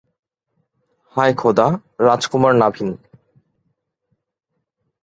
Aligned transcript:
হায় 1.15 1.33
খোদা, 1.33 1.67
রাজকুমার 1.99 2.53
নাভিন! 2.55 2.89